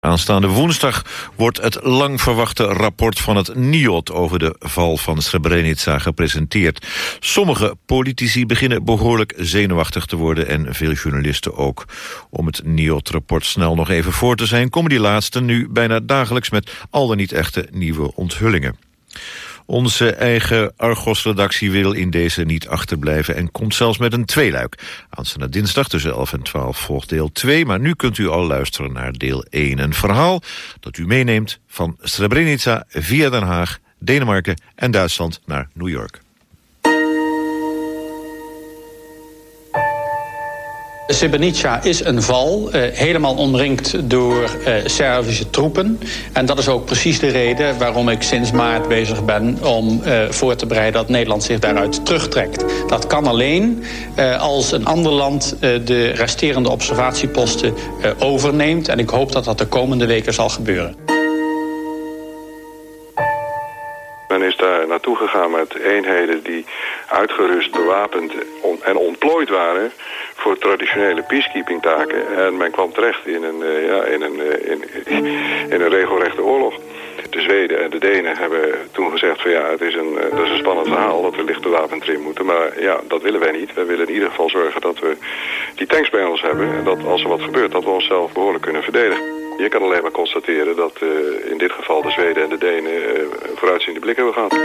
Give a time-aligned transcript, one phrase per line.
[0.00, 1.04] Aanstaande woensdag
[1.36, 6.86] wordt het lang verwachte rapport van het NIOD over de val van Srebrenica gepresenteerd.
[7.18, 11.84] Sommige politici beginnen behoorlijk zenuwachtig te worden en veel journalisten ook.
[12.30, 16.50] Om het NIOD-rapport snel nog even voor te zijn komen die laatste nu bijna dagelijks
[16.50, 18.76] met al dan niet echte nieuwe onthullingen.
[19.70, 23.36] Onze eigen Argos-redactie wil in deze niet achterblijven...
[23.36, 24.78] en komt zelfs met een tweeluik.
[25.10, 27.66] Aanstaande dinsdag tussen 11 en 12 volgt deel 2...
[27.66, 29.78] maar nu kunt u al luisteren naar deel 1.
[29.78, 30.42] Een verhaal
[30.80, 33.78] dat u meeneemt van Srebrenica via Den Haag...
[33.98, 36.20] Denemarken en Duitsland naar New York.
[41.12, 46.00] Srebrenica is een val, uh, helemaal omringd door uh, Servische troepen.
[46.32, 49.58] En dat is ook precies de reden waarom ik sinds maart bezig ben...
[49.62, 52.64] om uh, voor te bereiden dat Nederland zich daaruit terugtrekt.
[52.88, 53.84] Dat kan alleen
[54.38, 57.74] als een ander land de resterende observatieposten
[58.18, 58.88] overneemt.
[58.88, 61.09] En ik hoop dat dat de komende weken zal gebeuren.
[64.30, 66.64] Men is daar naartoe gegaan met eenheden die
[67.08, 68.32] uitgerust, bewapend
[68.82, 69.92] en ontplooid waren
[70.34, 72.36] voor traditionele peacekeeping taken.
[72.36, 74.84] En men kwam terecht in een, uh, ja, in een, uh, in,
[75.70, 76.74] in, een regelrechte oorlog.
[77.30, 80.44] De Zweden en de Denen hebben toen gezegd van ja, het is een, uh, dat
[80.44, 82.44] is een spannend verhaal dat we licht bewapend erin moeten.
[82.44, 83.74] Maar ja, dat willen wij niet.
[83.74, 85.16] Wij willen in ieder geval zorgen dat we
[85.74, 86.76] die tanks bij ons hebben.
[86.76, 89.39] En dat als er wat gebeurt, dat we onszelf behoorlijk kunnen verdedigen.
[89.60, 90.92] Je kan alleen maar constateren dat
[91.50, 92.92] in dit geval de Zweden en de Denen
[93.54, 94.58] vooruitziende blik hebben gehad.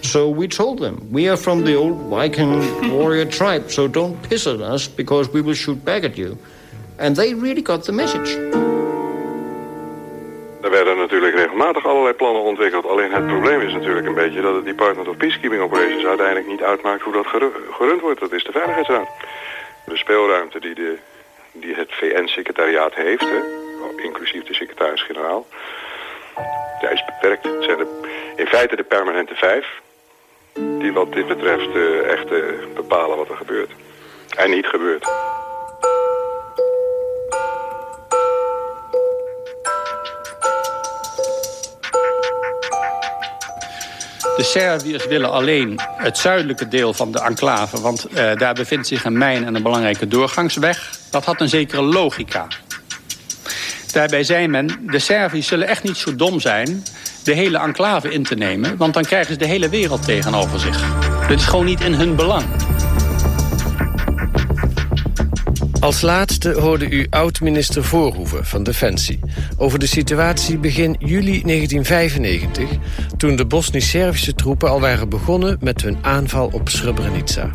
[0.00, 4.46] So we told them, we are from the old Viking warrior tribe, so don't piss
[4.46, 6.36] at us because we will shoot back at you.
[6.96, 8.36] And they really got the message.
[10.62, 12.86] Er werden natuurlijk regelmatig allerlei plannen ontwikkeld.
[12.86, 16.62] Alleen het probleem is natuurlijk een beetje dat het Department of Peacekeeping Operations uiteindelijk niet
[16.62, 17.26] uitmaakt hoe dat
[17.70, 18.20] gerund wordt.
[18.20, 19.08] Dat is de Veiligheidsraad.
[19.84, 20.98] De speelruimte die, de,
[21.60, 23.40] die het VN-secretariaat heeft, hè,
[24.02, 25.46] inclusief de secretaris-generaal,
[26.80, 27.44] ja, is beperkt.
[27.44, 27.86] Het zijn
[28.36, 29.80] in feite de permanente vijf
[30.78, 33.70] die wat dit betreft uh, echt uh, bepalen wat er gebeurt.
[34.36, 35.06] En niet gebeurt.
[44.38, 47.80] De Serviërs willen alleen het zuidelijke deel van de enclave...
[47.80, 50.90] want uh, daar bevindt zich een mijn en een belangrijke doorgangsweg.
[51.10, 52.46] Dat had een zekere logica.
[53.92, 56.84] Daarbij zei men, de Serviërs zullen echt niet zo dom zijn
[57.24, 58.76] de hele enclave in te nemen.
[58.76, 60.84] Want dan krijgen ze de hele wereld tegenover zich.
[61.28, 62.44] Dit is gewoon niet in hun belang.
[65.80, 69.20] Als laatste hoorde u oud-minister Voorhoeven van Defensie...
[69.56, 72.68] over de situatie begin juli 1995...
[73.16, 75.56] toen de Bosnisch-Servische troepen al waren begonnen...
[75.60, 77.50] met hun aanval op Srebrenica.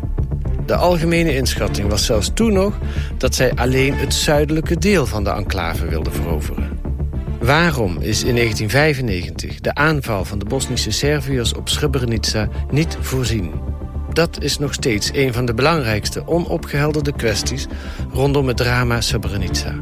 [0.66, 2.78] De algemene inschatting was zelfs toen nog...
[3.18, 6.78] dat zij alleen het zuidelijke deel van de enclave wilden veroveren.
[7.40, 13.73] Waarom is in 1995 de aanval van de Bosnische Serviërs op Srebrenica niet voorzien?
[14.14, 17.66] Dat is nog steeds een van de belangrijkste onopgehelderde kwesties
[18.12, 19.74] rondom het drama Srebrenica.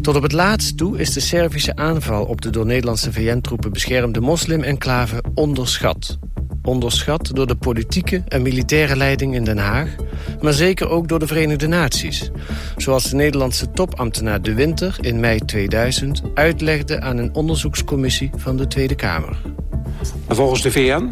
[0.00, 4.20] Tot op het laatst toe is de Servische aanval op de door Nederlandse VN-troepen beschermde
[4.20, 6.18] moslim-enclave onderschat
[6.62, 9.88] onderschat door de politieke en militaire leiding in Den Haag...
[10.40, 12.30] maar zeker ook door de Verenigde Naties.
[12.76, 16.22] Zoals de Nederlandse topambtenaar De Winter in mei 2000...
[16.34, 19.36] uitlegde aan een onderzoekscommissie van de Tweede Kamer.
[20.28, 21.10] volgens de VN,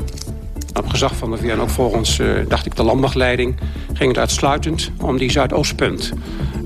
[0.79, 3.57] op gezag van de VN ook volgens, uh, dacht ik, de landmachtleiding...
[3.93, 6.13] ging het uitsluitend om die Zuidoostpunt.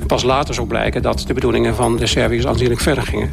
[0.07, 3.33] Pas later zou blijken dat de bedoelingen van de Serviërs aanzienlijk verder gingen.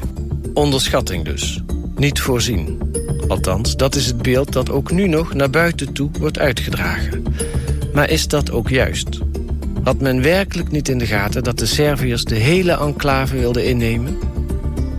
[0.54, 1.62] Onderschatting dus.
[1.96, 2.80] Niet voorzien.
[3.28, 7.24] Althans, dat is het beeld dat ook nu nog naar buiten toe wordt uitgedragen.
[7.94, 9.20] Maar is dat ook juist?
[9.84, 14.31] Had men werkelijk niet in de gaten dat de Serviërs de hele enclave wilden innemen?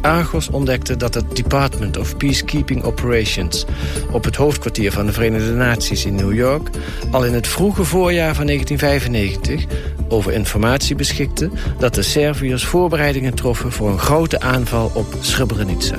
[0.03, 3.65] Argos ontdekte dat het Department of Peacekeeping Operations...
[4.11, 6.69] op het hoofdkwartier van de Verenigde Naties in New York...
[7.11, 9.77] al in het vroege voorjaar van 1995
[10.09, 11.51] over informatie beschikte...
[11.79, 15.99] dat de Serviërs voorbereidingen troffen voor een grote aanval op Srebrenica.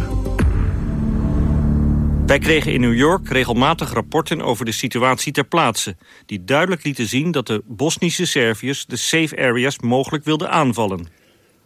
[2.26, 5.96] Wij kregen in New York regelmatig rapporten over de situatie ter plaatse...
[6.26, 11.23] die duidelijk lieten zien dat de Bosnische Serviërs de safe areas mogelijk wilden aanvallen.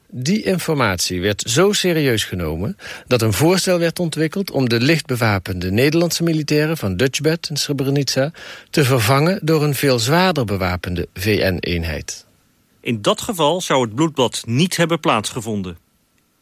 [0.09, 2.77] Die informatie werd zo serieus genomen
[3.07, 4.51] dat een voorstel werd ontwikkeld...
[4.51, 8.31] om de lichtbewapende Nederlandse militairen van Dutchbed en Srebrenica...
[8.69, 12.25] te vervangen door een veel zwaarder bewapende VN-eenheid.
[12.81, 15.77] In dat geval zou het bloedbad niet hebben plaatsgevonden.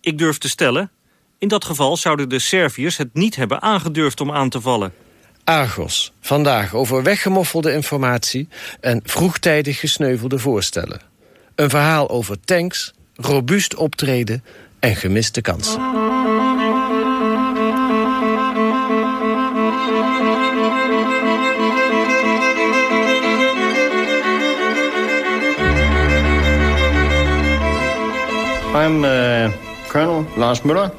[0.01, 0.91] Ik durf te stellen
[1.37, 4.93] in dat geval zouden de Serviërs het niet hebben aangedurfd om aan te vallen.
[5.43, 8.47] Argos, vandaag over weggemoffelde informatie...
[8.79, 11.01] en vroegtijdig gesneuvelde voorstellen.
[11.55, 14.43] Een verhaal over tanks, robuust optreden
[14.79, 15.81] en gemiste kansen.
[28.75, 29.51] I'm uh,
[29.87, 30.91] Colonel Lars Müller.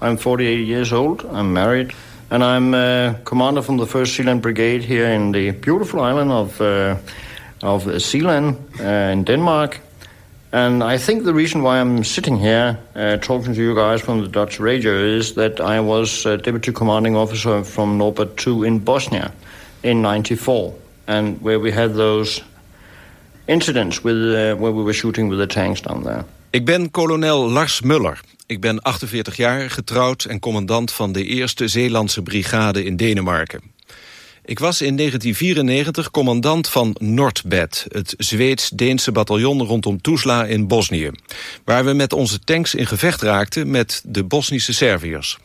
[0.00, 1.24] I'm 48 years old.
[1.24, 1.92] I'm married.
[2.30, 6.60] And I'm uh, commander from the 1st Sealand Brigade here in the beautiful island of,
[6.60, 6.96] uh,
[7.62, 9.80] of Sealand uh, in Denmark.
[10.52, 14.20] And I think the reason why I'm sitting here uh, talking to you guys from
[14.20, 18.80] the Dutch radio is that I was uh, deputy commanding officer from Norbert 2 in
[18.80, 19.30] Bosnia
[19.82, 20.74] in 94.
[21.06, 22.42] And where we had those
[23.46, 26.24] incidents with, uh, where we were shooting with the tanks down there.
[26.50, 28.20] Ik ben kolonel Lars Muller.
[28.46, 33.60] Ik ben 48 jaar, getrouwd en commandant van de eerste Zeelandse brigade in Denemarken.
[34.44, 41.10] Ik was in 1994 commandant van Nordbed, het Zweeds-Deense bataljon rondom Tuzla in Bosnië,
[41.64, 45.38] waar we met onze tanks in gevecht raakten met de Bosnische Serviërs.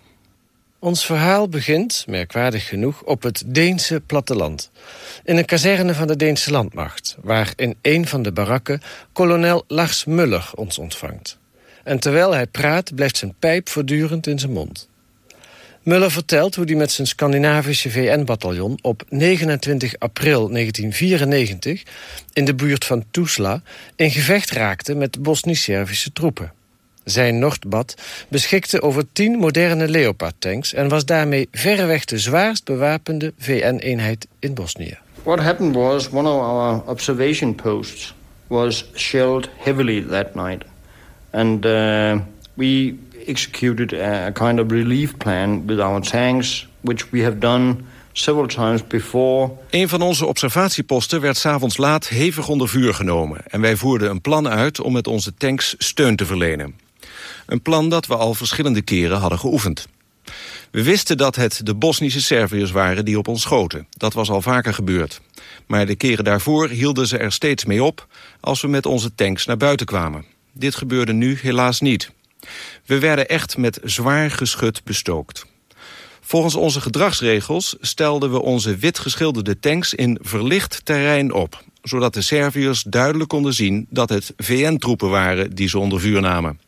[0.79, 4.71] Ons verhaal begint, merkwaardig genoeg, op het Deense platteland.
[5.23, 8.81] In een kazerne van de Deense landmacht, waar in een van de barakken
[9.13, 11.37] kolonel Lars Muller ons ontvangt.
[11.83, 14.89] En terwijl hij praat, blijft zijn pijp voortdurend in zijn mond.
[15.85, 21.83] Muller vertelt hoe hij met zijn Scandinavische VN-bataljon op 29 april 1994
[22.33, 23.61] in de buurt van Tuzla
[23.95, 26.53] in gevecht raakte met Bosnisch-Servische troepen.
[27.03, 27.95] Zijn Noordbad
[28.27, 34.97] beschikte over 10 moderne Leopard-tanks en was daarmee verreweg de zwaarst bewapende VN-eenheid in Bosnië.
[35.23, 38.13] What happened was one of our observation posts
[38.47, 40.63] was shelled heavily that night.
[41.31, 42.17] And uh,
[42.53, 47.75] we executed a kind of relief plan with our tanks, which we have done
[48.11, 49.51] several times before.
[49.69, 53.41] Een van onze observatieposten werd s'avonds laat hevig onder vuur genomen...
[53.47, 56.75] en wij voerden een plan uit om met onze tanks steun te verlenen.
[57.45, 59.87] Een plan dat we al verschillende keren hadden geoefend.
[60.71, 63.87] We wisten dat het de Bosnische Serviërs waren die op ons schoten.
[63.89, 65.21] Dat was al vaker gebeurd.
[65.65, 68.07] Maar de keren daarvoor hielden ze er steeds mee op...
[68.39, 70.25] als we met onze tanks naar buiten kwamen.
[70.51, 72.11] Dit gebeurde nu helaas niet.
[72.85, 75.45] We werden echt met zwaar geschut bestookt.
[76.21, 82.21] Volgens onze gedragsregels stelden we onze wit geschilderde tanks in verlicht terrein op, zodat de
[82.21, 86.59] Serviërs duidelijk konden zien dat het VN-troepen waren die ze onder vuur namen.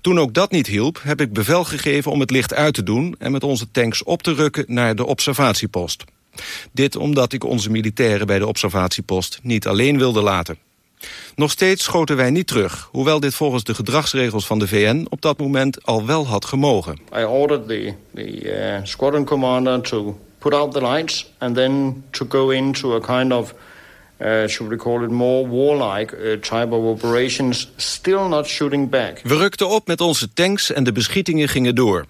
[0.00, 3.14] Toen ook dat niet hielp, heb ik bevel gegeven om het licht uit te doen...
[3.18, 6.04] en met onze tanks op te rukken naar de observatiepost.
[6.72, 10.58] Dit omdat ik onze militairen bij de observatiepost niet alleen wilde laten.
[11.34, 15.22] Nog steeds schoten wij niet terug, hoewel dit volgens de gedragsregels van de VN op
[15.22, 16.98] dat moment al wel had gemogen.
[17.16, 22.26] I ordered the, the uh, squadron commander to put out the lights and then to
[22.28, 23.54] go into a kind of
[24.20, 29.20] uh, should we call it more warlike uh, type of operations, still not shooting back.
[29.22, 32.06] We rukten op met onze tanks en de beschietingen gingen door.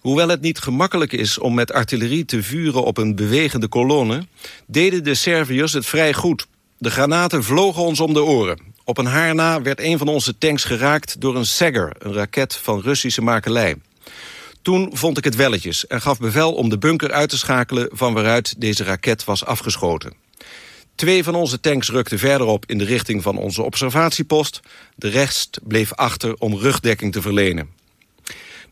[0.00, 4.26] Hoewel het niet gemakkelijk is om met artillerie te vuren op een bewegende kolonne...
[4.66, 6.46] deden de Serviërs het vrij goed.
[6.80, 8.60] De granaten vlogen ons om de oren.
[8.84, 12.54] Op een haar na werd een van onze tanks geraakt door een Sagger, een raket
[12.54, 13.76] van Russische makelij.
[14.62, 17.88] Toen vond ik het welletjes en gaf bevel om de bunker uit te schakelen...
[17.92, 20.12] van waaruit deze raket was afgeschoten.
[20.94, 24.60] Twee van onze tanks rukten verderop in de richting van onze observatiepost.
[24.94, 27.77] De rest bleef achter om rugdekking te verlenen.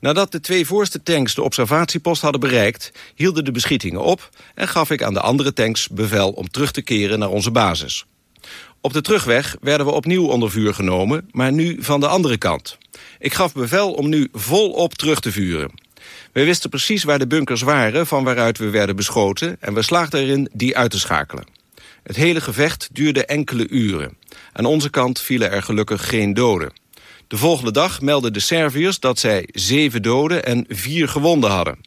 [0.06, 2.92] Nadat de twee voorste tanks de observatiepost hadden bereikt...
[3.14, 6.82] hielden de beschietingen op en gaf ik aan de andere tanks bevel om terug te
[6.82, 8.04] keren naar onze basis.
[8.80, 12.78] Op de terugweg werden we opnieuw onder vuur genomen, maar nu van de andere kant.
[13.18, 15.70] Ik gaf bevel om nu volop terug te vuren.
[16.32, 19.56] We wisten precies waar de bunkers waren van waaruit we werden beschoten...
[19.60, 21.44] en we slaagden erin die uit te schakelen.
[22.02, 24.16] Het hele gevecht duurde enkele uren.
[24.52, 26.84] Aan onze kant vielen er gelukkig geen doden.
[27.28, 31.78] De volgende dag meldden de Serviërs dat zij zeven doden en vier gewonden hadden.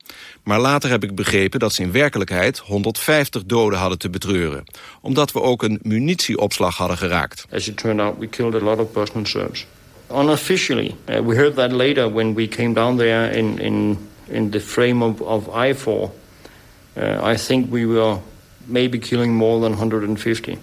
[0.44, 4.64] Maar later heb ik begrepen dat ze in werkelijkheid 150 doden hadden te betreuren.
[5.02, 7.46] Omdat we ook een munitieopslag hadden geraakt.
[7.52, 9.66] As it turned out, we killed a lot of Bosnian Serbs.
[10.12, 14.60] Unofficially, uh, we heard that later when we came down there in, in, in the
[14.60, 16.12] frame of, of I-4.
[16.98, 18.18] Uh, I think we were
[18.66, 20.58] maybe killing more than 150.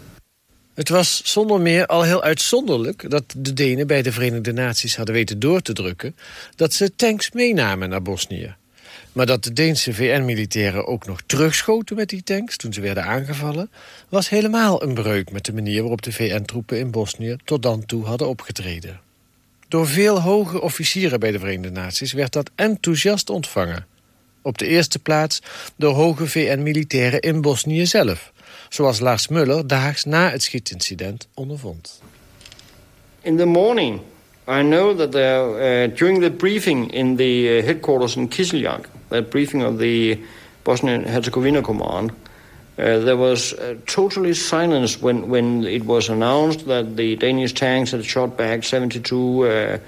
[0.77, 5.15] Het was zonder meer al heel uitzonderlijk dat de Denen bij de Verenigde Naties hadden
[5.15, 6.17] weten door te drukken
[6.57, 8.55] dat ze tanks meenamen naar Bosnië.
[9.13, 13.71] Maar dat de Deense VN-militairen ook nog terugschoten met die tanks toen ze werden aangevallen,
[14.09, 18.05] was helemaal een breuk met de manier waarop de VN-troepen in Bosnië tot dan toe
[18.05, 19.01] hadden opgetreden.
[19.69, 23.87] Door veel hoge officieren bij de Verenigde Naties werd dat enthousiast ontvangen.
[24.47, 25.43] Op de eerste plaats
[25.77, 28.33] door hoge VN-militairen in Bosnië zelf
[28.69, 32.03] zoals Lars Muller daags na het schietincident ondervond.
[33.21, 34.01] In the morning,
[34.49, 39.31] I know that there, uh, during the briefing in the uh, headquarters in Kislyak, that
[39.31, 40.19] briefing of the
[40.63, 47.53] Bosnian-Herzegovina command, uh, there was totally silence when, when it was announced that the Danish
[47.53, 49.79] tanks had shot back 72 uh, uh,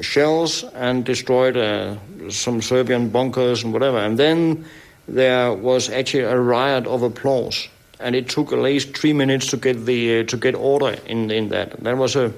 [0.00, 1.96] shells and destroyed uh,
[2.30, 3.98] some Serbian bunkers and whatever.
[3.98, 4.64] And then
[5.06, 7.68] there was actually a riot of applause,
[8.00, 11.30] and it took at least three minutes to get the uh, to get order in
[11.30, 11.82] in that.
[11.82, 12.32] That was a uh,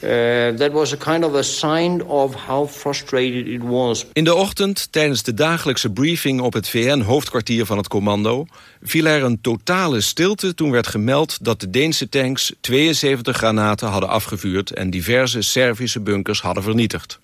[0.00, 4.06] that was a kind of a sign of how frustrated it was.
[4.12, 8.46] In de ochtend, tijdens de dagelijkse briefing op het VN-hoofdkwartier van het commando...
[8.82, 14.08] viel er een totale stilte toen werd gemeld dat de Deense tanks 72 granaten hadden
[14.08, 14.70] afgevuurd...
[14.70, 17.18] en diverse Servische bunkers hadden vernietigd.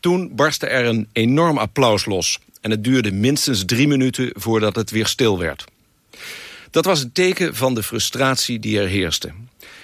[0.00, 2.38] Toen barstte er een enorm applaus los...
[2.60, 5.64] en het duurde minstens drie minuten voordat het weer stil werd.
[6.70, 9.32] Dat was een teken van de frustratie die er heerste.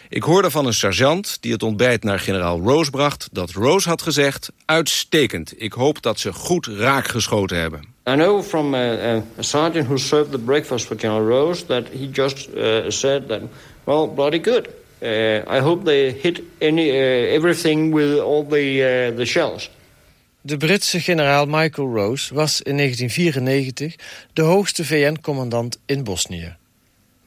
[0.08, 3.28] Ik hoorde van een sergeant die het ontbijt naar generaal Rose bracht...
[3.32, 5.62] dat Rose had gezegd, uitstekend.
[5.62, 7.80] Ik hoop dat ze goed raak geschoten hebben.
[8.08, 11.66] I know from a, a, a sergeant who served the breakfast for General Rose...
[11.66, 13.40] that he just uh, said that,
[13.84, 14.68] well, bloody good.
[15.02, 19.70] Uh, I hope they hit any, uh, everything with all the, uh, the shells.
[20.40, 23.94] De Britse generaal Michael Rose was in 1994
[24.32, 26.56] de hoogste VN-commandant in Bosnië.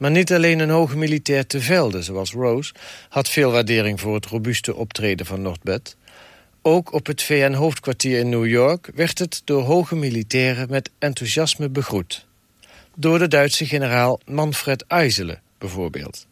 [0.00, 2.72] Maar niet alleen een hoge militair te velde, zoals Rose...
[3.08, 5.96] had veel waardering voor het robuuste optreden van Noordbed.
[6.62, 8.90] Ook op het VN-hoofdkwartier in New York...
[8.94, 12.26] werd het door hoge militairen met enthousiasme begroet.
[12.96, 16.26] Door de Duitse generaal Manfred Eisele, bijvoorbeeld.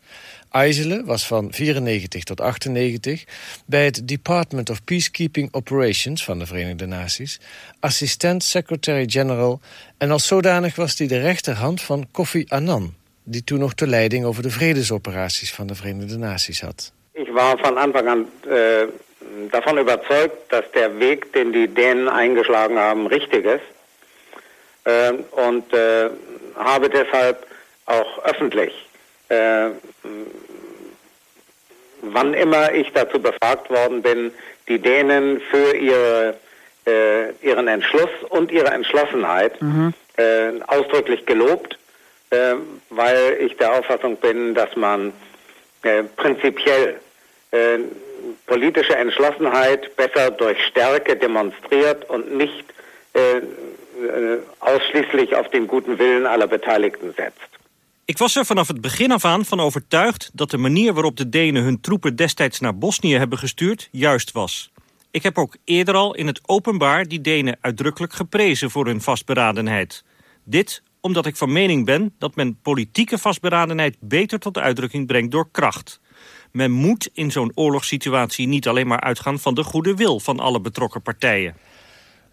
[0.50, 3.25] Eisele was van 94 tot 98
[3.66, 7.40] bij het Department of Peacekeeping Operations van de Verenigde Naties
[7.80, 9.60] assistent secretary-general
[9.98, 12.94] en als zodanig was hij de rechterhand van Kofi Annan,
[13.30, 16.92] die toen nog de leiding over de vredesoperaties van de Verenigde Naties had.
[17.12, 18.88] Ik was van Anfang an äh,
[19.50, 23.64] davon überzeugt, dass der Weg, den die Dänen eingeschlagen haben, richtig ist.
[24.82, 26.11] Äh, und äh,
[26.54, 27.47] habe deshalb
[27.85, 28.73] auch öffentlich,
[32.00, 34.30] wann immer ich dazu befragt worden bin,
[34.68, 36.35] die Dänen für ihre,
[37.40, 39.94] ihren Entschluss und ihre Entschlossenheit mhm.
[40.16, 41.77] Äh, ausdrücklich gelobt
[42.30, 42.54] äh,
[42.90, 45.12] weil ich der Auffassung bin, dass man
[45.82, 47.00] äh, prinzipiell
[47.50, 47.78] äh,
[48.47, 52.64] politische Entschlossenheit besser durch Stärke demonstriert und nicht
[53.14, 57.49] äh, äh, ausschließlich auf den guten Willen aller Beteiligten setzt.
[58.04, 61.28] Ik was er vanaf het begin af aan van overtuigd dat de manier waarop de
[61.28, 64.70] Denen hun troepen destijds naar Bosnië hebben gestuurd juist was.
[65.11, 70.04] Ik heb ook eerder al in het openbaar die Denen uitdrukkelijk geprezen voor hun vastberadenheid.
[70.44, 75.49] Dit omdat ik van mening ben dat men politieke vastberadenheid beter tot uitdrukking brengt door
[75.50, 76.00] kracht.
[76.52, 80.61] Men moet in zo'n oorlogssituatie niet alleen maar uitgaan van de goede wil van alle
[80.61, 81.55] betrokken partijen.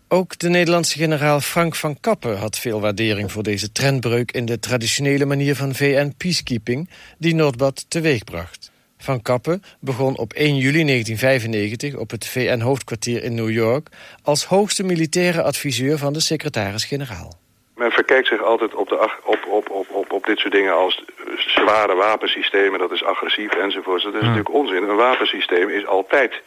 [0.08, 4.60] Ook de Nederlandse generaal Frank van Kappen had veel waardering voor deze trendbreuk in de
[4.60, 8.72] traditionele manier van VN-peacekeeping die Noordbad teweegbracht.
[8.98, 13.90] Van Kappen begon op 1 juli 1995 op het VN-hoofdkwartier in New York
[14.22, 17.44] als hoogste militaire adviseur van de secretaris-generaal
[17.76, 21.04] men verkijkt zich altijd op, de, op, op, op, op, op dit soort dingen als
[21.38, 24.04] zware wapensystemen, dat is agressief enzovoort.
[24.04, 24.90] Dat is natuurlijk onzin.
[24.90, 26.42] Een wapensysteem is altijd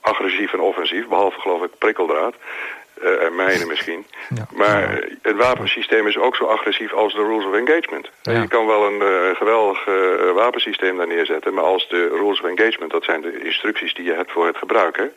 [0.00, 2.34] agressief en offensief, behalve geloof ik prikkeldraad.
[3.02, 4.06] Uh, en mijnen misschien.
[4.50, 8.10] Maar het wapensysteem is ook zo agressief als de rules of engagement.
[8.22, 9.84] Je kan wel een uh, geweldig
[10.34, 11.54] wapensysteem daar neerzetten...
[11.54, 14.56] maar als de rules of engagement, dat zijn de instructies die je hebt voor het
[14.56, 15.12] gebruiken...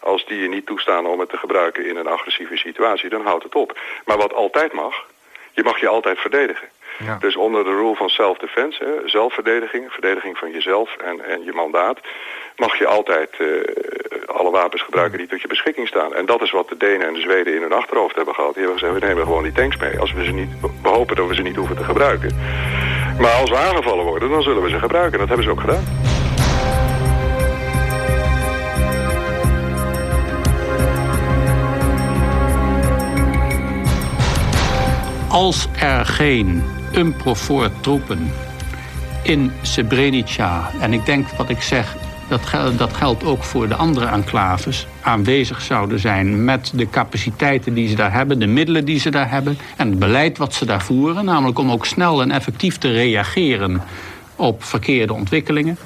[0.00, 3.08] als die je niet toestaan om het te gebruiken in een agressieve situatie...
[3.08, 3.78] dan houdt het op.
[4.04, 5.04] Maar wat altijd mag,
[5.52, 6.68] je mag je altijd verdedigen.
[6.98, 7.16] Ja.
[7.18, 12.00] Dus onder de rule van self-defense, zelfverdediging, verdediging van jezelf en, en je mandaat
[12.56, 13.46] mag je altijd uh,
[14.26, 16.14] alle wapens gebruiken die tot je beschikking staan.
[16.14, 18.54] En dat is wat de Denen en de Zweden in hun achterhoofd hebben gehad.
[18.54, 19.98] Die hebben gezegd, we nemen gewoon die tanks mee.
[19.98, 20.50] Als we ze niet,
[20.82, 22.36] we hopen dat we ze niet hoeven te gebruiken.
[23.18, 25.18] Maar als we aangevallen worden, dan zullen we ze gebruiken.
[25.18, 25.84] Dat hebben ze ook gedaan.
[35.28, 38.30] Als er geen Umprofor troepen
[39.22, 41.96] in Srebrenica, en ik denk wat ik zeg
[42.28, 42.40] dat,
[42.76, 47.94] dat geldt ook voor de andere enclaves, aanwezig zouden zijn met de capaciteiten die ze
[47.94, 51.24] daar hebben, de middelen die ze daar hebben en het beleid wat ze daar voeren,
[51.24, 53.82] namelijk om ook snel en effectief te reageren
[54.36, 55.78] op verkeerde ontwikkelingen.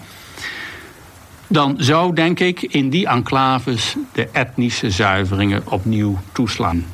[1.46, 6.86] Dan zou, denk ik, in die enclaves de etnische zuiveringen opnieuw toeslaan.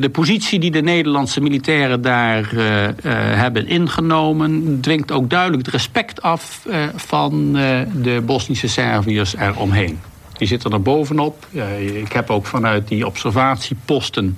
[0.00, 2.88] De positie die de Nederlandse militairen daar uh, uh,
[3.34, 4.80] hebben ingenomen...
[4.80, 7.52] dwingt ook duidelijk het respect af van
[7.92, 9.98] de Bosnische Serviërs eromheen.
[10.32, 11.46] Die zitten er bovenop.
[11.94, 14.34] ik heb ook vanuit die observatieposten...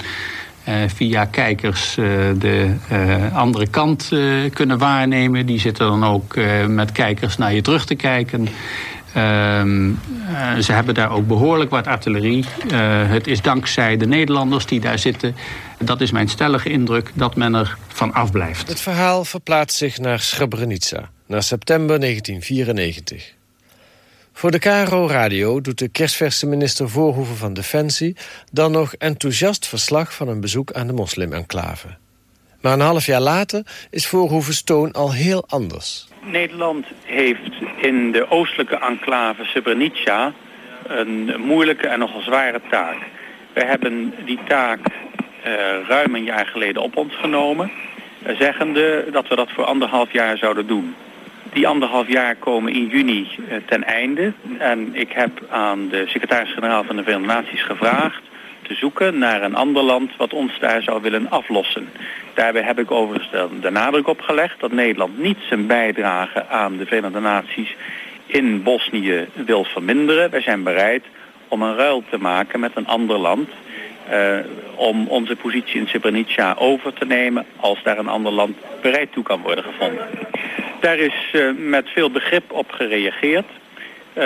[0.86, 1.94] via kijkers
[2.38, 2.74] de
[3.32, 4.12] andere kant
[4.52, 5.46] kunnen waarnemen.
[5.46, 6.36] Die zitten dan ook
[6.68, 8.48] met kijkers naar je terug te kijken...
[9.12, 9.90] Ehm,
[10.28, 12.44] uh, ze hebben daar ook behoorlijk wat artillerie.
[12.72, 15.36] Uh, het is dankzij de Nederlanders die daar zitten.
[15.78, 18.68] Dat is mijn stellige indruk dat men er van afblijft.
[18.68, 23.36] Het verhaal verplaatst zich naar Srebrenica, naar september 1994.
[24.32, 28.16] Voor de KRO Radio doet de kerstverse minister Voorhoeven van Defensie...
[28.52, 31.88] dan nog enthousiast verslag van een bezoek aan de moslim-enclave.
[32.60, 36.07] Maar een half jaar later is Voorhoeven's toon al heel anders.
[36.20, 40.32] Nederland heeft in de oostelijke enclave Srebrenica
[40.86, 42.96] een moeilijke en nogal zware taak.
[43.52, 45.52] We hebben die taak uh,
[45.88, 47.70] ruim een jaar geleden op ons genomen,
[48.26, 50.94] uh, zeggende dat we dat voor anderhalf jaar zouden doen.
[51.52, 56.84] Die anderhalf jaar komen in juni uh, ten einde en ik heb aan de secretaris-generaal
[56.84, 58.27] van de Verenigde Naties gevraagd
[58.68, 61.88] te zoeken naar een ander land wat ons daar zou willen aflossen.
[62.34, 66.86] Daarbij heb ik overigens de nadruk op gelegd dat Nederland niet zijn bijdrage aan de
[66.86, 67.76] Verenigde Naties
[68.26, 70.30] in Bosnië wil verminderen.
[70.30, 71.04] Wij zijn bereid
[71.48, 73.48] om een ruil te maken met een ander land
[74.10, 74.38] uh,
[74.74, 79.22] om onze positie in Srebrenica over te nemen als daar een ander land bereid toe
[79.22, 80.06] kan worden gevonden.
[80.80, 83.46] Daar is uh, met veel begrip op gereageerd.
[84.14, 84.24] Uh,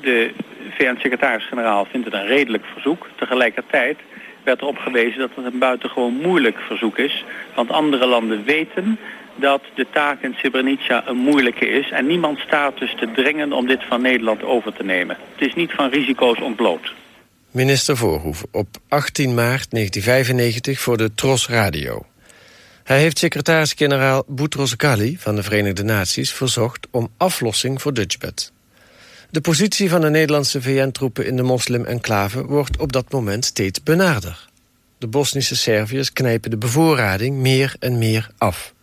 [0.00, 0.30] de
[0.78, 3.08] VN-secretaris-generaal vindt het een redelijk verzoek.
[3.16, 3.98] Tegelijkertijd
[4.44, 7.24] werd erop gewezen dat het een buitengewoon moeilijk verzoek is.
[7.54, 8.98] Want andere landen weten
[9.36, 11.90] dat de taak in Srebrenica een moeilijke is.
[11.90, 15.16] En niemand staat dus te dringen om dit van Nederland over te nemen.
[15.34, 16.92] Het is niet van risico's ontbloot.
[17.50, 22.06] Minister Voorhoeven op 18 maart 1995 voor de Tros Radio.
[22.84, 28.51] Hij heeft secretaris-generaal Boutros Ghali van de Verenigde Naties verzocht om aflossing voor Dutchbed.
[29.32, 34.48] De positie van de Nederlandse VN-troepen in de moslim-enclave wordt op dat moment steeds benader.
[34.98, 38.74] De Bosnische Serviërs knijpen de bevoorrading meer en meer af.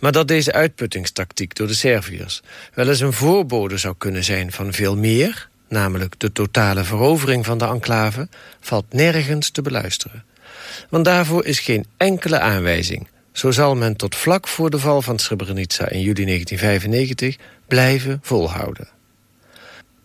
[0.00, 2.42] Maar dat deze uitputtingstactiek door de Serviërs
[2.74, 7.58] wel eens een voorbode zou kunnen zijn van veel meer, namelijk de totale verovering van
[7.58, 8.28] de enclave,
[8.60, 10.24] valt nergens te beluisteren.
[10.88, 13.08] Want daarvoor is geen enkele aanwijzing.
[13.32, 18.94] Zo zal men tot vlak voor de val van Srebrenica in juli 1995 blijven volhouden.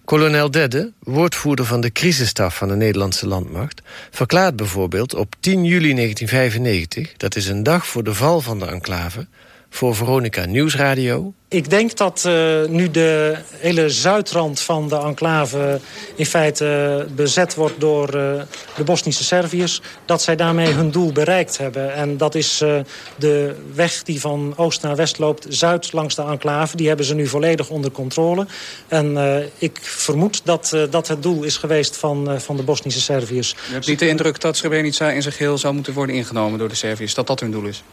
[0.10, 3.82] Kolonel Dedde, woordvoerder van de crisisstaf van de Nederlandse landmacht...
[4.12, 7.14] verklaart bijvoorbeeld op 10 juli 1995...
[7.18, 9.28] dat is een dag voor de val van de enclave
[9.70, 11.34] voor Veronica Nieuwsradio.
[11.48, 15.80] Ik denk dat uh, nu de hele zuidrand van de enclave
[16.16, 18.42] in feite bezet wordt door uh,
[18.76, 19.82] de Bosnische Serviërs...
[20.06, 21.94] dat zij daarmee hun doel bereikt hebben.
[21.94, 22.80] En dat is uh,
[23.16, 26.76] de weg die van oost naar west loopt, zuid langs de enclave.
[26.76, 28.46] Die hebben ze nu volledig onder controle.
[28.88, 29.18] En
[29.58, 33.50] ik vermoed dat dat het doel is geweest van, van de Bosnische Serviërs.
[33.50, 36.70] Je hebt niet de indruk dat Srebrenica in zijn geheel zou moeten worden ingenomen door
[36.70, 37.14] de Serviërs?
[37.14, 37.84] Dat dat hun doel is?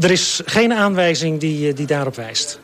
[0.00, 2.60] Er is geen aanwijzing die, die daarop wijst.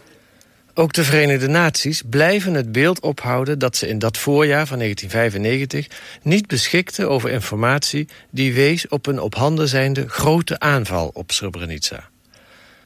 [0.78, 5.98] Ook de Verenigde Naties blijven het beeld ophouden dat ze in dat voorjaar van 1995
[6.22, 12.08] niet beschikten over informatie die wees op een op handen zijnde grote aanval op Srebrenica.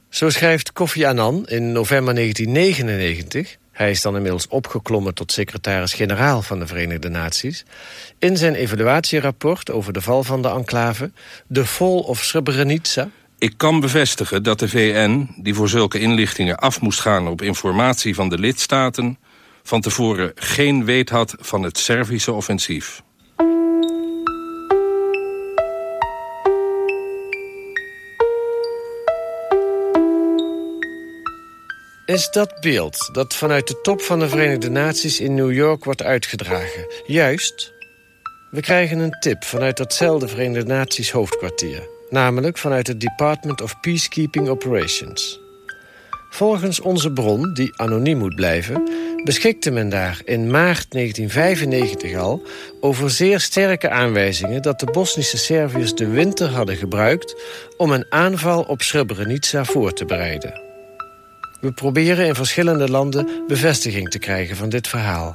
[0.09, 6.59] Zo schrijft Kofi Annan in november 1999, hij is dan inmiddels opgeklommen tot secretaris-generaal van
[6.59, 7.65] de Verenigde Naties,
[8.19, 11.11] in zijn evaluatierapport over de val van de enclave,
[11.53, 13.11] The Fall of Srebrenica,
[13.43, 18.15] ik kan bevestigen dat de VN, die voor zulke inlichtingen af moest gaan op informatie
[18.15, 19.19] van de lidstaten,
[19.63, 23.03] van tevoren geen weet had van het Servische offensief.
[32.05, 36.03] Is dat beeld dat vanuit de top van de Verenigde Naties in New York wordt
[36.03, 37.73] uitgedragen juist?
[38.51, 44.49] We krijgen een tip vanuit datzelfde Verenigde Naties hoofdkwartier namelijk vanuit het Department of Peacekeeping
[44.49, 45.41] Operations.
[46.31, 48.91] Volgens onze bron, die anoniem moet blijven...
[49.25, 52.43] beschikte men daar in maart 1995 al
[52.81, 54.63] over zeer sterke aanwijzingen...
[54.63, 57.37] dat de Bosnische Serviërs de winter hadden gebruikt...
[57.77, 60.61] om een aanval op Srebrenica voor te bereiden.
[61.61, 65.35] We proberen in verschillende landen bevestiging te krijgen van dit verhaal.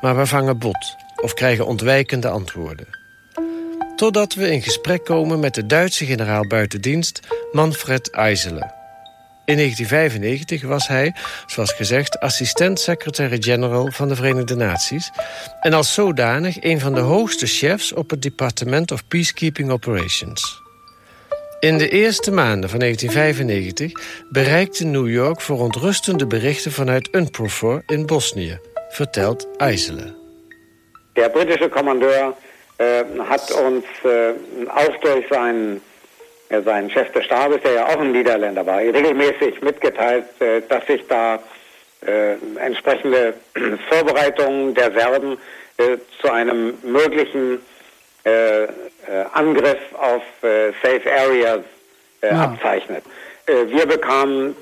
[0.00, 2.97] Maar we vangen bot of krijgen ontwijkende antwoorden.
[3.98, 7.20] Totdat we in gesprek komen met de Duitse generaal buitendienst
[7.52, 8.70] Manfred Eisele.
[9.44, 11.14] In 1995 was hij,
[11.46, 15.10] zoals gezegd, assistent-secretary-general van de Verenigde Naties...
[15.60, 20.62] en als zodanig een van de hoogste chefs op het Department of Peacekeeping Operations.
[21.60, 23.92] In de eerste maanden van 1995
[24.30, 28.58] bereikte New York verontrustende berichten vanuit UNPROFOR in Bosnië,
[28.88, 30.14] vertelt Eisele.
[31.12, 32.34] Der britische Kommandeur
[32.78, 34.34] äh, hat uns äh,
[34.68, 35.82] auch durch seinen,
[36.48, 40.86] äh, seinen Chef des Stabes, der ja auch ein Niederländer war, regelmäßig mitgeteilt, äh, dass
[40.86, 41.40] sich da
[42.06, 43.34] äh, entsprechende
[43.88, 45.38] Vorbereitungen der Serben
[45.78, 47.60] äh, zu einem möglichen
[49.32, 51.60] Angriff auf Safe Areas
[52.20, 52.42] ja.
[52.42, 53.02] abzeichnet.
[53.46, 54.54] wir bekamen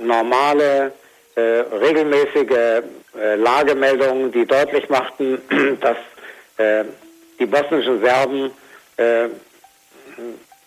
[0.00, 0.90] normale,
[1.36, 2.82] regelmäßige
[3.36, 5.40] Lagemeldungen, die deutlich machten,
[5.80, 5.98] dass
[7.38, 8.50] die bosnischen Serben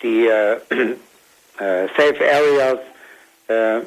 [0.01, 0.29] die
[1.97, 2.79] Safe Areas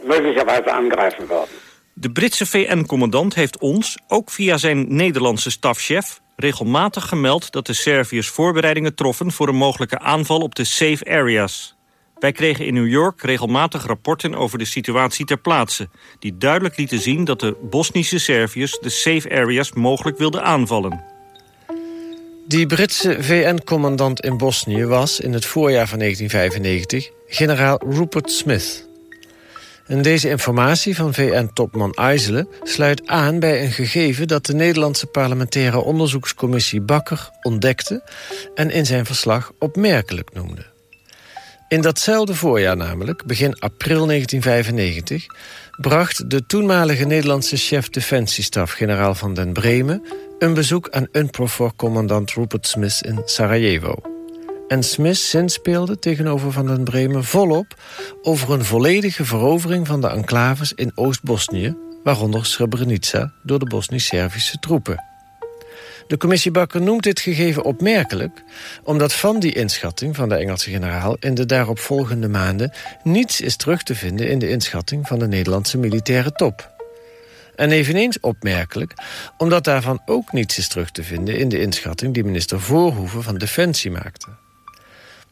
[0.05, 1.55] möglicherweise angreifen würden.
[2.01, 8.29] De Britse VN-commandant heeft ons, ook via zijn Nederlandse stafchef regelmatig gemeld dat de Serviërs
[8.29, 9.33] voorbereidingen troffen...
[9.33, 11.77] voor een mogelijke aanval op de safe areas.
[12.19, 15.89] Wij kregen in New York regelmatig rapporten over de situatie ter plaatse...
[16.19, 21.05] die duidelijk lieten zien dat de Bosnische Serviërs de safe areas mogelijk wilden aanvallen.
[22.49, 28.87] Die Britse VN-commandant in Bosnië was in het voorjaar van 1995 generaal Rupert Smith...
[29.87, 34.29] En deze informatie van VN-topman Eisele sluit aan bij een gegeven...
[34.29, 38.11] dat de Nederlandse parlementaire onderzoekscommissie Bakker ontdekte...
[38.55, 40.67] en in zijn verslag opmerkelijk noemde.
[41.69, 45.27] In datzelfde voorjaar namelijk, begin april 1995...
[45.81, 50.03] bracht de toenmalige Nederlandse chef defensiestaf, generaal van den Bremen...
[50.39, 53.95] een bezoek aan UNPROFOR-commandant Rupert Smith in Sarajevo...
[54.69, 57.81] En Smith zinspeelde tegenover Van den Bremen volop...
[58.23, 61.77] over een volledige verovering van de enclaves in Oost-Bosnië...
[62.03, 65.05] waaronder Srebrenica door de Bosnisch-Servische troepen.
[66.07, 68.43] De commissie Bakker noemt dit gegeven opmerkelijk...
[68.85, 71.17] omdat van die inschatting van de Engelse generaal...
[71.21, 72.73] in de daaropvolgende maanden
[73.03, 74.29] niets is terug te vinden...
[74.29, 76.78] in de inschatting van de Nederlandse militaire top.
[77.59, 78.95] En eveneens opmerkelijk,
[79.37, 81.39] omdat daarvan ook niets is terug te vinden...
[81.39, 84.27] in de inschatting die minister Voorhoeven van Defensie maakte.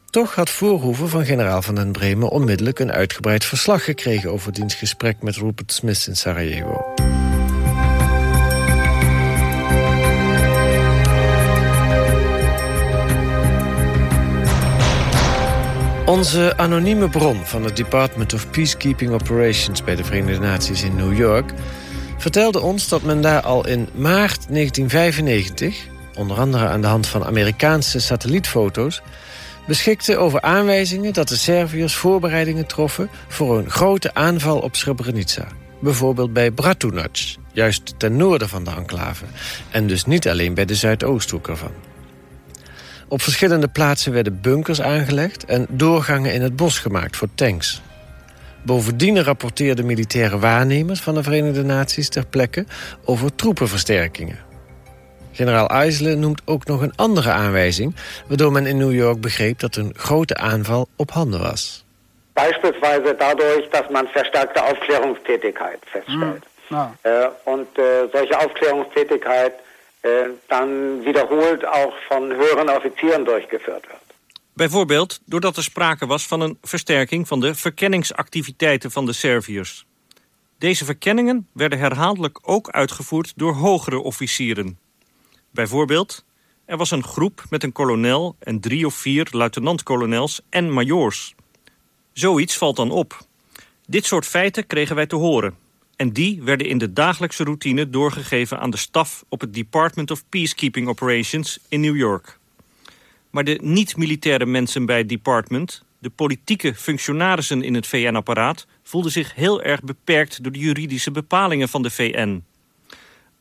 [0.09, 4.75] Toch had Voorhoeven van generaal Van den Bremen onmiddellijk een uitgebreid verslag gekregen over diens
[4.75, 6.93] gesprek met Rupert Smith in Sarajevo.
[16.05, 21.17] Onze anonieme bron van het Department of Peacekeeping Operations bij de Verenigde Naties in New
[21.17, 21.53] York
[22.17, 25.77] vertelde ons dat men daar al in maart 1995,
[26.15, 29.01] onder andere aan de hand van Amerikaanse satellietfoto's,
[29.67, 33.09] beschikte over aanwijzingen dat de Serviërs voorbereidingen troffen...
[33.27, 35.47] voor een grote aanval op Srebrenica.
[35.79, 37.17] Bijvoorbeeld bij Bratunac,
[37.51, 39.25] juist ten noorden van de enclave...
[39.69, 41.71] en dus niet alleen bij de zuidoosthoek ervan.
[43.07, 45.45] Op verschillende plaatsen werden bunkers aangelegd...
[45.45, 47.81] en doorgangen in het bos gemaakt voor tanks.
[48.67, 52.65] Bovendien rapporteerden militaire waarnemers van de Verenigde Naties ter plekke...
[53.05, 54.39] over troepenversterkingen.
[55.31, 57.95] Generaal Eisele noemt ook nog een andere aanwijzing...
[58.27, 61.85] waardoor men in New York begreep dat een grote aanval op handen was.
[62.33, 66.45] Beispielsweise dadurch, dass man verstärkte Aufklärungstätigkeit feststellt.
[66.69, 66.75] Mm.
[66.75, 66.91] Ah.
[67.01, 69.53] Äh, und äh, solche Aufklärungstätigkeit
[70.01, 70.09] äh,
[70.47, 70.69] dann
[71.05, 74.06] wiederholt auch von höheren Offizieren durchgeführt wird.
[74.57, 79.85] Bijvoorbeeld doordat er sprake was van een versterking van de verkenningsactiviteiten van de Serviërs.
[80.57, 84.79] Deze verkenningen werden herhaaldelijk ook uitgevoerd door hogere officieren.
[85.51, 86.25] Bijvoorbeeld,
[86.65, 91.35] er was een groep met een kolonel en drie of vier luitenant-kolonels en majoors.
[92.13, 93.25] Zoiets valt dan op.
[93.87, 95.55] Dit soort feiten kregen wij te horen.
[95.95, 100.23] En die werden in de dagelijkse routine doorgegeven aan de staf op het Department of
[100.29, 102.39] Peacekeeping Operations in New York.
[103.37, 109.35] Maar de niet-militaire mensen bij het department, de politieke functionarissen in het VN-apparaat, voelden zich
[109.35, 112.43] heel erg beperkt door de juridische bepalingen van de VN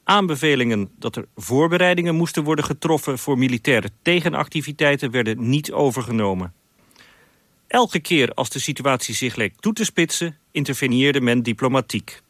[0.04, 6.52] aanbevelingen dat er voorbereidingen moesten worden getroffen voor militaire tegenactiviteiten werden niet overgenomen.
[7.66, 12.20] Elke keer als de situatie zich leek toe te spitsen, interveneerde men diplomatiek.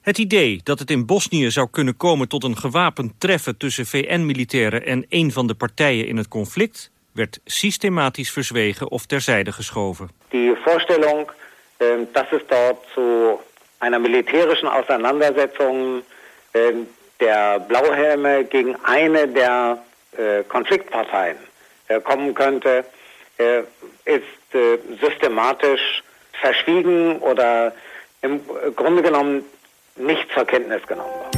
[0.00, 4.86] Het idee dat het in Bosnië zou kunnen komen tot een gewapend treffen tussen VN-militairen
[4.86, 10.10] en een van de partijen in het conflict werd systematisch verzwegen of terzijde geschoven.
[10.28, 11.30] Die voorstelling
[11.76, 13.38] ehm, dat het dort zu
[13.78, 16.02] einer militärischen Auseinandersetzung
[16.52, 16.86] ehm,
[17.20, 19.78] der Blauhelme gegen eine der
[20.16, 21.36] äh, Konfliktparteien
[21.88, 22.84] äh, kommen könnte,
[23.38, 23.62] äh,
[24.04, 24.22] ist
[25.00, 26.02] systematisch
[26.32, 27.72] verschwiegen oder
[28.22, 28.40] im
[28.74, 29.44] Grunde genommen
[29.96, 31.37] nicht zur Kenntnis genommen worden.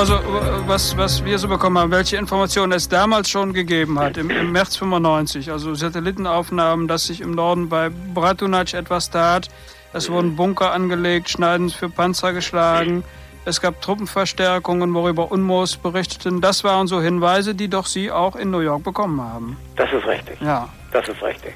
[0.00, 0.18] Also
[0.66, 4.50] was, was wir so bekommen haben, welche Informationen es damals schon gegeben hat, im, im
[4.50, 9.50] März 95, also Satellitenaufnahmen, dass sich im Norden bei Bratunac etwas tat.
[9.92, 13.04] Es wurden Bunker angelegt, Schneiden für Panzer geschlagen.
[13.44, 16.40] Es gab Truppenverstärkungen, worüber Unmos berichteten.
[16.40, 19.58] Das waren so Hinweise, die doch Sie auch in New York bekommen haben.
[19.76, 20.40] Das ist richtig.
[20.40, 20.70] Ja.
[20.92, 21.52] Das ist richtig.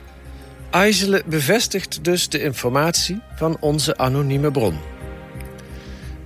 [0.70, 4.93] IJsselen bevestigt dus de informatie van onze anonieme bron.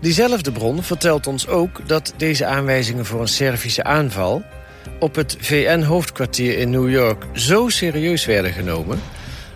[0.00, 4.42] Diezelfde bron vertelt ons ook dat deze aanwijzingen voor een Servische aanval
[4.98, 9.00] op het VN-hoofdkwartier in New York zo serieus werden genomen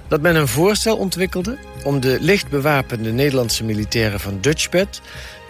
[0.08, 5.00] dat men een voorstel ontwikkelde om de licht bewapende Nederlandse militairen van Dutchbed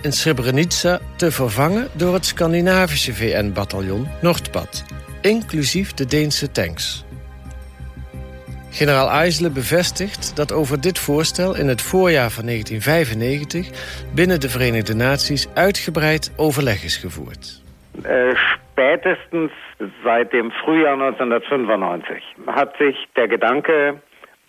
[0.03, 4.85] in Srebrenica te vervangen door het Scandinavische VN-bataljon Noordpad,
[5.21, 7.05] inclusief de Deense tanks.
[8.81, 13.71] Generaal IJsselen bevestigt dat over dit voorstel in het voorjaar van 1995
[14.15, 17.63] binnen de Verenigde Naties uitgebreid overleg is gevoerd.
[18.03, 18.35] Äh,
[18.73, 19.53] spätestens
[20.05, 24.01] seit dem Frühjahr 1995 hat sich der Gedanke,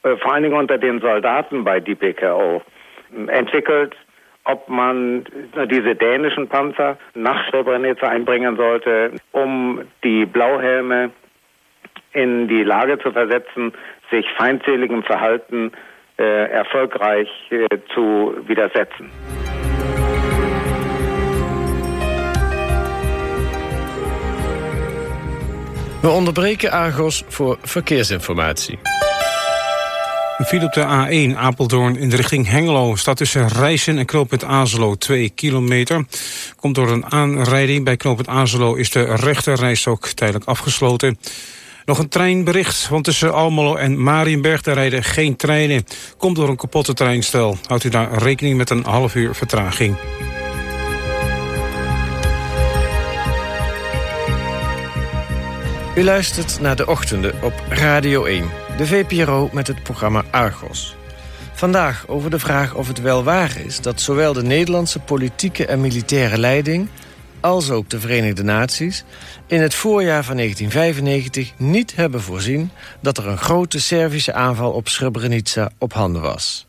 [0.03, 2.61] äh, vor allen Dingen unter den Soldaten bei DPKO,
[3.27, 3.93] entwickelt,
[4.45, 5.25] ob man
[5.69, 11.11] diese dänischen Panzer nach Srebrenica einbringen sollte, um die Blauhelme
[12.13, 13.73] in die Lage zu versetzen,
[14.13, 15.71] sich feindseligem Verhalten
[16.17, 16.23] äh,
[16.61, 19.09] erfolgreich äh, zu widersetzen.
[26.01, 28.79] We onderbreken Argos voor verkeersinformatie.
[30.37, 32.95] Een file op de A1 Apeldoorn in de richting Hengelo...
[32.95, 36.05] staat tussen Rijssen en knooppunt Azelo 2 kilometer.
[36.55, 37.83] Komt door een aanrijding.
[37.83, 41.17] Bij knooppunt Azelo is de rechterrijstok tijdelijk afgesloten.
[41.85, 44.61] Nog een treinbericht, want tussen Almelo en Marienberg...
[44.63, 45.85] rijden geen treinen.
[46.17, 47.57] Komt door een kapotte treinstel.
[47.67, 49.95] Houdt u daar rekening met een half uur vertraging.
[55.95, 60.95] U luistert naar de ochtenden op Radio 1, de VPRO met het programma Argos.
[61.53, 65.81] Vandaag over de vraag of het wel waar is dat zowel de Nederlandse politieke en
[65.81, 66.89] militaire leiding
[67.43, 69.03] als ook de Verenigde Naties
[69.47, 74.87] in het voorjaar van 1995 niet hebben voorzien dat er een grote Servische aanval op
[74.87, 76.67] Srebrenica op handen was.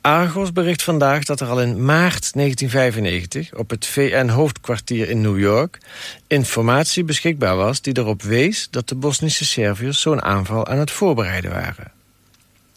[0.00, 5.78] Argos bericht vandaag dat er al in maart 1995 op het VN-hoofdkwartier in New York
[6.26, 11.50] informatie beschikbaar was die erop wees dat de Bosnische Serviërs zo'n aanval aan het voorbereiden
[11.50, 11.92] waren.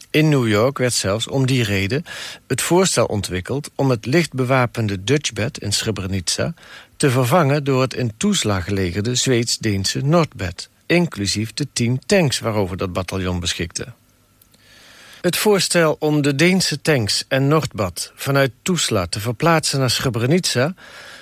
[0.09, 2.05] In New York werd zelfs om die reden
[2.47, 6.53] het voorstel ontwikkeld om het licht bewapende Dutchbed in Srebrenica
[6.97, 12.93] te vervangen door het in Tuzla gelegerde Zweeds-Deense Noordbed, inclusief de tien tanks waarover dat
[12.93, 13.93] bataljon beschikte.
[15.21, 20.73] Het voorstel om de Deense tanks en Noordbad vanuit Tuzla te verplaatsen naar Srebrenica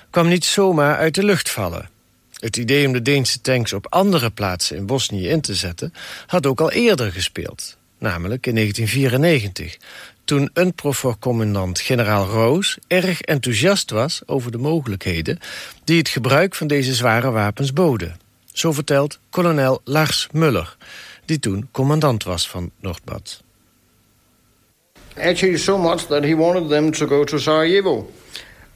[0.10, 1.90] kwam niet zomaar uit de lucht vallen.
[2.40, 5.94] Het idee om de Deense tanks op andere plaatsen in Bosnië in te zetten
[6.26, 9.78] had ook al eerder gespeeld, namelijk in 1994,
[10.26, 15.40] toen UNPROFOR-commandant generaal Roos erg enthousiast was over de mogelijkheden
[15.84, 18.18] die het gebruik van deze zware wapens boden.
[18.54, 20.78] Zo vertelt kolonel Lars Muller,
[21.26, 23.44] die toen commandant was van Noordbad.
[25.18, 28.10] Actually, so much that he wanted them to go to Sarajevo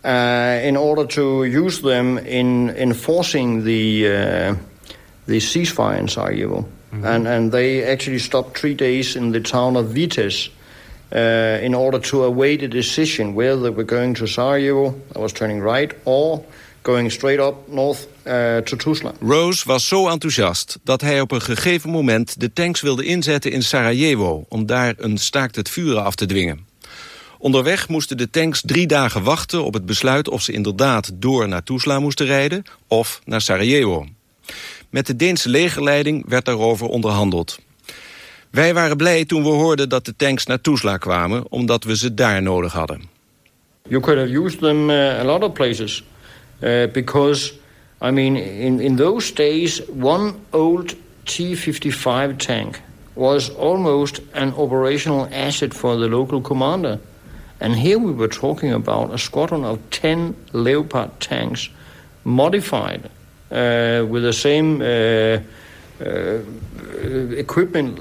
[0.05, 4.55] uh, in order to use them in enforcing the uh,
[5.25, 6.67] the ceasefire in Sarajevo.
[6.89, 7.05] Mm -hmm.
[7.05, 10.51] And and they actually stopped three days in the town of Vitez
[11.11, 15.63] uh, in order to await a decision whether were going to Sarajevo, that was turning
[15.63, 16.43] right, or
[16.81, 19.13] going straight up north uh, to Tuzla.
[19.21, 23.63] Rose was zo enthousiast dat hij op een gegeven moment de tanks wilde inzetten in
[23.63, 24.45] Sarajevo...
[24.49, 26.67] om daar een staakt het vuren af te dwingen.
[27.37, 31.63] Onderweg moesten de tanks drie dagen wachten op het besluit of ze inderdaad door naar
[31.63, 34.07] Tuzla moesten rijden of naar Sarajevo.
[34.89, 37.59] Met de Deense legerleiding werd daarover onderhandeld.
[38.49, 41.51] Wij waren blij toen we hoorden dat de tanks naar Tuzla kwamen...
[41.51, 43.01] omdat we ze daar nodig hadden.
[43.87, 46.03] You could have used them uh, a lot of places.
[46.59, 47.53] Uh, because,
[48.01, 49.81] I mean, in, in those days...
[49.99, 52.81] one old T-55 tank
[53.13, 56.99] was almost an operational asset for the local commander.
[57.57, 61.69] And here we were talking about a squadron of 10 Leopard tanks...
[62.21, 63.01] modified
[63.51, 64.81] uh, with the same...
[64.81, 65.39] Uh,
[66.01, 66.39] uh,
[67.37, 67.99] equipment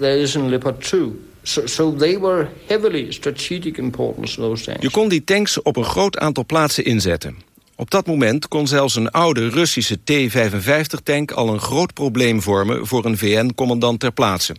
[0.00, 1.10] is in Leopard 2.
[1.42, 4.82] So, so they were heavily strategic importance, those tanks.
[4.82, 7.36] Je kon die tanks op een groot aantal plaatsen inzetten.
[7.76, 11.30] Op dat moment kon zelfs een oude Russische T-55-tank...
[11.30, 14.56] al een groot probleem vormen voor een VN-commandant ter plaatse.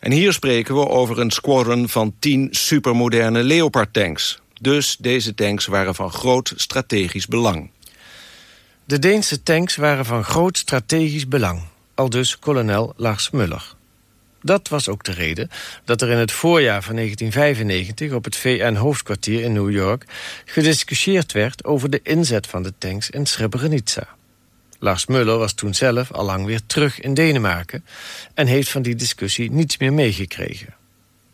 [0.00, 4.38] En hier spreken we over een squadron van 10 supermoderne Leopard-tanks.
[4.60, 7.70] Dus deze tanks waren van groot strategisch belang.
[8.84, 11.62] De Deense tanks waren van groot strategisch belang.
[11.94, 13.74] Aldus kolonel Lars Muller.
[14.44, 15.50] Dat was ook de reden
[15.84, 20.04] dat er in het voorjaar van 1995 op het VN-hoofdkwartier in New York
[20.44, 24.06] gediscussieerd werd over de inzet van de tanks in Srebrenica.
[24.78, 27.84] Lars Muller was toen zelf al lang weer terug in Denemarken
[28.34, 30.74] en heeft van die discussie niets meer meegekregen.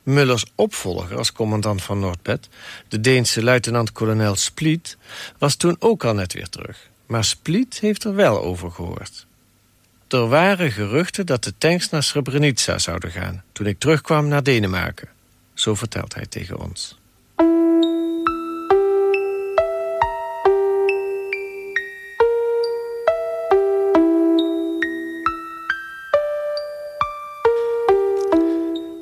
[0.03, 2.49] Mullers opvolger als commandant van Noordpet,
[2.89, 4.97] de Deense luitenant-kolonel Split,
[5.39, 6.89] was toen ook al net weer terug.
[7.07, 9.27] Maar Split heeft er wel over gehoord.
[10.11, 13.43] Er waren geruchten dat de tanks naar Srebrenica zouden gaan...
[13.53, 15.09] toen ik terugkwam naar Denemarken.
[15.55, 17.00] Zo vertelt hij tegen ons.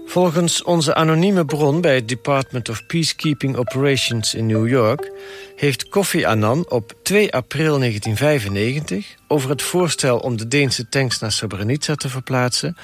[0.09, 5.11] Volgens onze anonieme bron bij het Department of Peacekeeping Operations in New York...
[5.57, 11.33] heeft Kofi Annan op 2 april 1995 over het voorstel om de Deense tanks naar
[11.33, 12.77] Srebrenica te verplaatsen...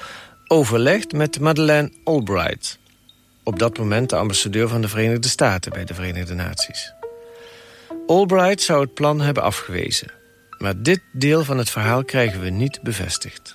[0.47, 2.79] overlegd met Madeleine Albright.
[3.43, 6.93] Op dat moment de ambassadeur van de Verenigde Staten bij de Verenigde Naties.
[8.07, 10.11] Albright zou het plan hebben afgewezen.
[10.57, 13.54] Maar dit deel van het verhaal krijgen we niet bevestigd.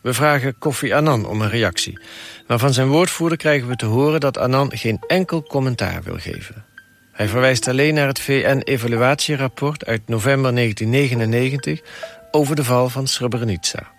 [0.00, 1.98] We vragen Kofi Annan om een reactie.
[2.46, 6.64] Maar van zijn woordvoerder krijgen we te horen dat Annan geen enkel commentaar wil geven.
[7.12, 11.80] Hij verwijst alleen naar het VN-evaluatierapport uit november 1999
[12.30, 13.90] over de val van Srebrenica.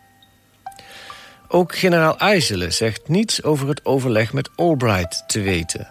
[1.47, 5.87] Ook generaal Eisele zegt niets over het overleg met Albright te weten.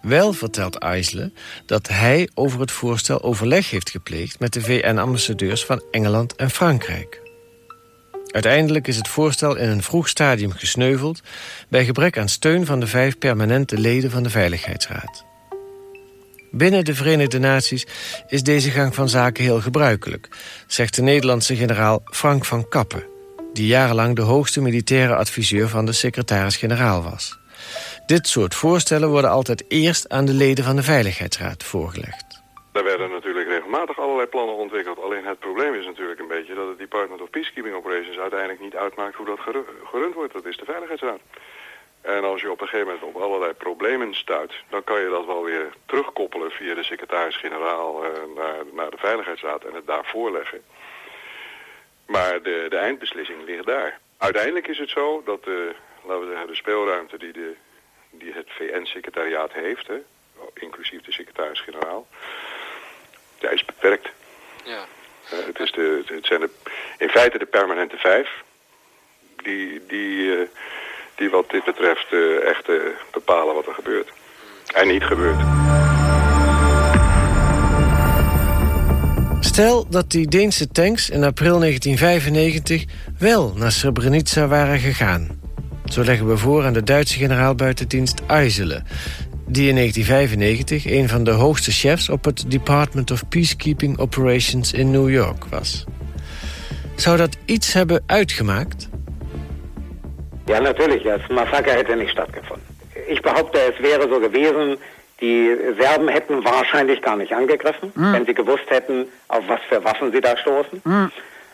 [0.00, 1.32] Wel vertelt Eisele
[1.66, 4.38] dat hij over het voorstel overleg heeft gepleegd...
[4.38, 7.27] met de VN-ambassadeurs van Engeland en Frankrijk.
[8.38, 11.20] Uiteindelijk is het voorstel in een vroeg stadium gesneuveld...
[11.68, 15.24] bij gebrek aan steun van de vijf permanente leden van de Veiligheidsraad.
[16.50, 17.86] Binnen de Verenigde Naties
[18.26, 20.28] is deze gang van zaken heel gebruikelijk...
[20.66, 23.06] zegt de Nederlandse generaal Frank van Kappen...
[23.52, 27.38] die jarenlang de hoogste militaire adviseur van de secretaris-generaal was.
[28.06, 32.42] Dit soort voorstellen worden altijd eerst aan de leden van de Veiligheidsraad voorgelegd.
[32.72, 33.10] Werden
[33.86, 34.98] allerlei plannen ontwikkeld.
[34.98, 38.76] Alleen het probleem is natuurlijk een beetje dat het Department of Peacekeeping Operations uiteindelijk niet
[38.76, 39.40] uitmaakt hoe dat
[39.84, 40.32] gerund wordt.
[40.32, 41.20] Dat is de Veiligheidsraad.
[42.00, 45.26] En als je op een gegeven moment op allerlei problemen stuit, dan kan je dat
[45.26, 50.62] wel weer terugkoppelen via de secretaris-generaal uh, naar, naar de Veiligheidsraad en het daar voorleggen.
[52.06, 54.00] Maar de, de eindbeslissing ligt daar.
[54.18, 57.54] Uiteindelijk is het zo dat de, laten we zeggen, de speelruimte die, de,
[58.10, 59.98] die het VN-secretariaat heeft, hè,
[60.54, 62.06] inclusief de secretaris-generaal,
[63.38, 64.08] ja, is beperkt.
[64.64, 64.84] Ja.
[65.32, 66.50] Uh, het, is de, het zijn de,
[66.98, 68.28] in feite de permanente vijf
[69.42, 70.40] die, die, uh,
[71.14, 72.68] die wat dit betreft uh, echt
[73.12, 74.08] bepalen wat er gebeurt.
[74.74, 75.40] En niet gebeurt.
[79.40, 82.84] Stel dat die Deense tanks in april 1995
[83.18, 85.40] wel naar Srebrenica waren gegaan.
[85.84, 88.82] Zo leggen we voor aan de Duitse generaal buitendienst Eisele
[89.50, 94.90] die in 1995 een van de hoogste chefs op het Department of Peacekeeping Operations in
[94.90, 95.84] New York was.
[96.96, 98.88] Zou dat iets hebben uitgemaakt?
[100.46, 101.02] Ja, natürlich.
[101.02, 102.66] Das Massaker hätte nicht stattgefunden.
[103.06, 104.78] Ich behaupte, es wäre so gewesen,
[105.20, 108.12] die Serben hätten wahrscheinlich gar nicht angegriffen, mm.
[108.12, 110.80] wenn sie gewusst hätten, auf was für Waffen sie da stoßen.
[110.84, 111.10] Mm.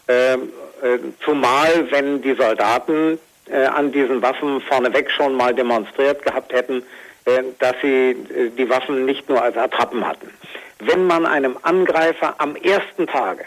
[0.08, 0.40] Ähm,
[0.82, 6.78] äh, zumal, wenn die Soldaten äh, an diesen Waffen vorneweg schon mal demonstriert gehabt hätten,
[6.78, 7.03] äh,
[7.58, 10.28] dass sie äh, die Waffen nicht nur als Attrappen hatten.
[10.78, 13.44] Wenn man einem Angreifer am ersten Tage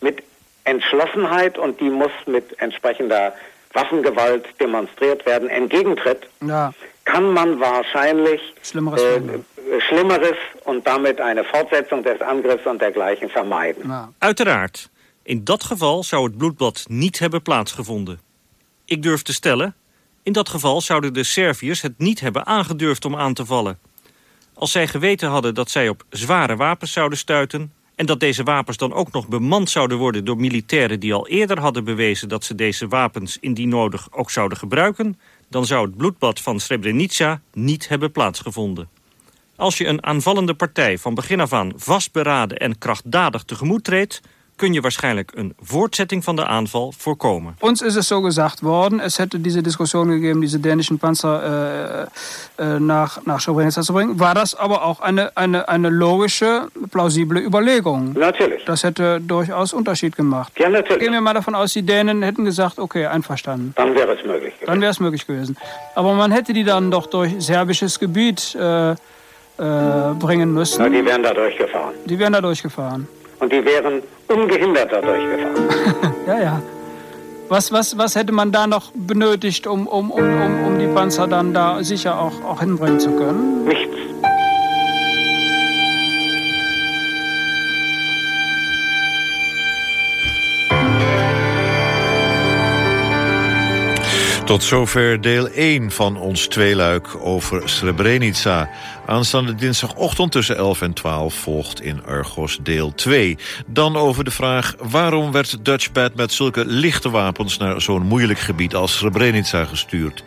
[0.00, 0.22] mit
[0.64, 3.34] Entschlossenheit, und die muss mit entsprechender
[3.72, 6.72] Waffengewalt demonstriert werden, entgegentritt, ja.
[7.04, 13.88] kann man wahrscheinlich Schlimmeres, äh, Schlimmeres und damit eine Fortsetzung des Angriffs und dergleichen vermeiden.
[13.88, 14.12] Ja.
[14.18, 14.90] Uiteraard.
[15.22, 18.20] In dat geval zou het bloedbad niet hebben plaatsgevonden.
[18.84, 19.74] Ik durf te stellen,
[20.26, 23.78] In dat geval zouden de Serviërs het niet hebben aangedurfd om aan te vallen.
[24.54, 27.72] Als zij geweten hadden dat zij op zware wapens zouden stuiten...
[27.94, 31.00] en dat deze wapens dan ook nog bemand zouden worden door militairen...
[31.00, 35.20] die al eerder hadden bewezen dat ze deze wapens indien nodig ook zouden gebruiken...
[35.48, 38.88] dan zou het bloedbad van Srebrenica niet hebben plaatsgevonden.
[39.56, 44.20] Als je een aanvallende partij van begin af aan vastberaden en krachtdadig tegemoet treedt...
[44.56, 47.56] kun je waarschijnlijk een voortzetting van de aanval voorkomen.
[47.60, 52.08] Ons is es so gesagt worden, es hätte diese Diskussion gegeben, diese dänischen Panzer
[52.58, 54.18] äh, äh, nach, nach Srebrenica zu bringen.
[54.18, 58.12] War das aber auch eine, eine, eine logische, plausible Überlegung?
[58.12, 58.64] Natürlich.
[58.64, 60.52] Das hätte durchaus Unterschied gemacht.
[60.58, 61.02] Ja, natürlich.
[61.02, 63.72] Gehen wir mal davon aus, die Dänen hätten gesagt, okay, einverstanden.
[63.76, 64.66] Dann wäre es möglich gewesen.
[64.66, 65.56] Dann wäre es möglich gewesen.
[65.94, 68.96] Aber man hätte die dann doch durch serbisches Gebiet äh, äh,
[70.18, 70.82] bringen müssen.
[70.82, 71.94] Na, die wären da durchgefahren.
[72.04, 73.08] Die wären da durchgefahren.
[73.40, 76.14] Und die wären ungehindert da durchgefahren.
[76.26, 76.62] Ja, ja.
[77.48, 81.28] Was, was, was hätte man da noch benötigt, um, um, um, um, um die Panzer
[81.28, 83.64] dann da sicher auch, auch hinbringen zu können?
[83.66, 83.96] Nichts.
[94.46, 98.70] Tot zover deel 1 van ons tweeluik over Srebrenica.
[99.06, 103.38] Aanstaande dinsdagochtend tussen 11 en 12 volgt in Argos deel 2.
[103.66, 107.56] Dan over de vraag waarom werd Dutchbat met zulke lichte wapens...
[107.56, 110.22] naar zo'n moeilijk gebied als Srebrenica gestuurd.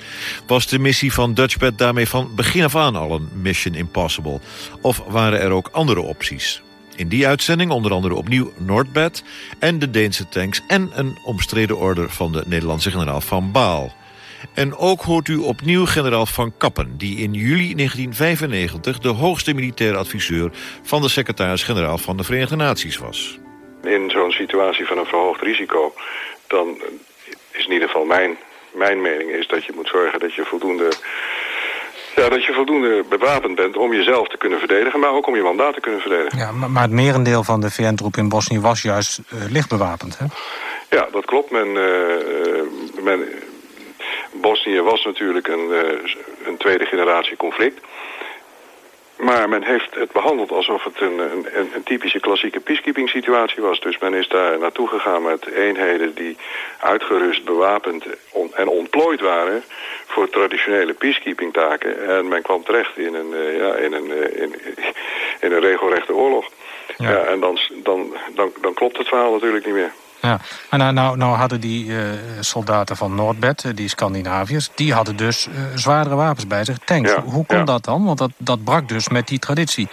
[0.47, 4.39] Was de missie van Dutchbat daarmee van begin af aan al een mission impossible?
[4.81, 6.61] Of waren er ook andere opties?
[6.95, 9.23] In die uitzending onder andere opnieuw Noordbed
[9.59, 10.61] en de Deense tanks...
[10.67, 13.97] en een omstreden order van de Nederlandse generaal Van Baal.
[14.53, 16.97] En ook hoort u opnieuw generaal Van Kappen...
[16.97, 20.51] die in juli 1995 de hoogste militaire adviseur...
[20.83, 23.39] van de secretaris-generaal van de Verenigde Naties was.
[23.83, 25.93] In zo'n situatie van een verhoogd risico...
[26.47, 26.77] dan
[27.51, 28.37] is in ieder geval mijn,
[28.73, 30.91] mijn mening is dat je moet zorgen dat je voldoende...
[32.15, 34.99] Ja, dat je voldoende bewapend bent om jezelf te kunnen verdedigen...
[34.99, 36.37] maar ook om je mandaat te kunnen verdedigen.
[36.39, 40.17] Ja, maar, maar het merendeel van de VN-troep in Bosnië was juist uh, licht bewapend,
[40.17, 40.25] hè?
[40.89, 41.51] Ja, dat klopt.
[41.51, 43.19] Men, uh, men,
[44.31, 46.13] Bosnië was natuurlijk een, uh,
[46.45, 47.79] een tweede generatie conflict.
[49.19, 53.79] Maar men heeft het behandeld alsof het een, een, een typische klassieke peacekeeping situatie was.
[53.79, 56.37] Dus men is daar naartoe gegaan met eenheden die
[56.79, 59.63] uitgerust, bewapend on, en ontplooid waren
[60.05, 62.07] voor traditionele peacekeeping taken.
[62.07, 64.55] En men kwam terecht in een, uh, ja, in een, uh, in,
[65.39, 66.49] in een regelrechte oorlog.
[66.97, 67.09] Ja.
[67.09, 69.91] ja en dan, dan, dan, dan klopt het verhaal natuurlijk niet meer.
[70.21, 70.39] Ja,
[70.69, 71.97] maar nou, nou, nou hadden die uh,
[72.39, 74.69] soldaten van Noordbed, uh, die Scandinaviërs...
[74.75, 77.11] die hadden dus uh, zwaardere wapens bij zich, tanks.
[77.11, 77.63] Ja, Hoe kon ja.
[77.63, 78.05] dat dan?
[78.05, 79.87] Want dat, dat brak dus met die traditie.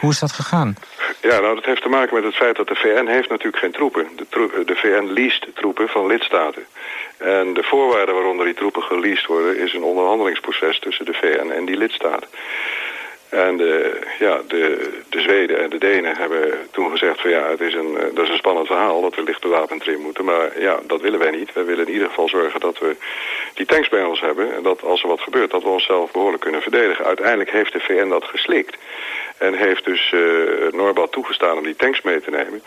[0.00, 0.76] Hoe is dat gegaan?
[1.22, 3.72] Ja, nou, dat heeft te maken met het feit dat de VN heeft natuurlijk geen
[3.72, 4.06] troepen.
[4.16, 6.66] De, de VN leest troepen van lidstaten.
[7.18, 9.58] En de voorwaarden waaronder die troepen geleased worden...
[9.58, 12.28] is een onderhandelingsproces tussen de VN en die lidstaten.
[13.34, 17.60] En de, ja, de, de Zweden en de Denen hebben toen gezegd van ja, het
[17.60, 20.24] is een, dat is een spannend verhaal dat we licht bewapend erin moeten.
[20.24, 21.52] Maar ja, dat willen wij niet.
[21.52, 22.96] Wij willen in ieder geval zorgen dat we
[23.54, 24.54] die tanks bij ons hebben.
[24.54, 27.04] En dat als er wat gebeurt, dat we onszelf behoorlijk kunnen verdedigen.
[27.04, 28.76] Uiteindelijk heeft de VN dat geslikt.
[29.38, 32.62] En heeft dus uh, toegestaan om die tanks mee te nemen.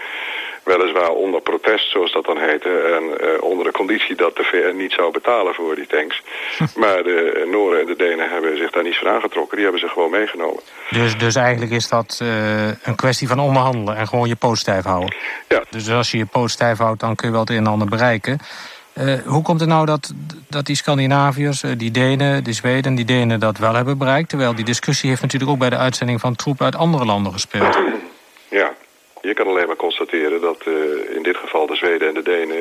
[0.67, 2.69] Weliswaar onder protest, zoals dat dan heette.
[2.69, 6.21] En uh, onder de conditie dat de VN niet zou betalen voor die tanks.
[6.83, 9.55] maar de Noren en de Denen hebben zich daar niets van aangetrokken.
[9.55, 10.61] Die hebben ze gewoon meegenomen.
[10.89, 14.83] Dus, dus eigenlijk is dat uh, een kwestie van onderhandelen en gewoon je poot stijf
[14.83, 15.15] houden.
[15.47, 15.63] Ja.
[15.69, 17.87] Dus als je je poot stijf houdt, dan kun je wel het een en ander
[17.87, 18.39] bereiken.
[18.93, 20.13] Uh, hoe komt het nou dat,
[20.49, 22.95] dat die Scandinaviërs, die Denen, de Zweden...
[22.95, 24.29] die Denen dat wel hebben bereikt?
[24.29, 27.77] Terwijl die discussie heeft natuurlijk ook bij de uitzending van troepen uit andere landen gespeeld.
[29.27, 32.57] Je kan alleen maar constateren dat uh, in dit geval de Zweden en de Denen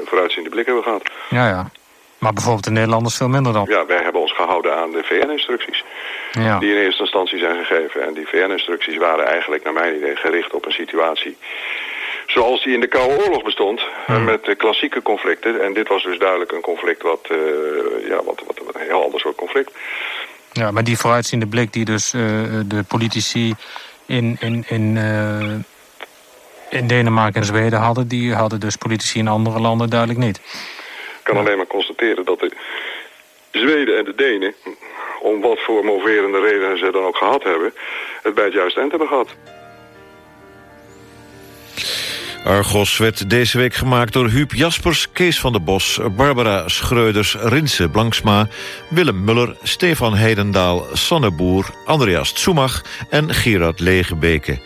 [0.00, 1.02] een vooruitziende blik hebben gehad.
[1.30, 1.70] Ja, ja.
[2.18, 3.66] Maar bijvoorbeeld de Nederlanders veel minder dan.
[3.68, 5.84] Ja, wij hebben ons gehouden aan de VN-instructies.
[6.32, 6.58] Ja.
[6.58, 8.06] Die in eerste instantie zijn gegeven.
[8.06, 11.36] En die VN-instructies waren eigenlijk, naar mijn idee, gericht op een situatie
[12.26, 14.24] zoals die in de Koude Oorlog bestond, hmm.
[14.24, 15.62] met uh, klassieke conflicten.
[15.64, 17.38] En dit was dus duidelijk een conflict wat, uh,
[18.08, 19.70] ja, wat, wat, wat, een heel ander soort conflict.
[20.52, 22.22] Ja, maar die vooruitziende blik die dus uh,
[22.66, 23.54] de politici
[24.06, 24.96] in, in, in,
[26.72, 28.08] in Denemarken en Zweden hadden...
[28.08, 30.36] die hadden dus politici in andere landen duidelijk niet.
[30.36, 32.50] Ik kan alleen maar constateren dat de
[33.50, 34.54] Zweden en de Denen...
[35.20, 37.72] om wat voor moverende redenen ze dan ook gehad hebben...
[38.22, 39.28] het bij het juiste eind hebben gehad.
[42.44, 46.00] Argos werd deze week gemaakt door Huub Jaspers, Kees van der Bos...
[46.16, 48.48] Barbara Schreuders, Rinse Blanksma,
[48.88, 49.56] Willem Muller...
[49.62, 54.60] Stefan Heidendaal, Sanne Boer, Andreas Tsumach en Gerard Legebeke.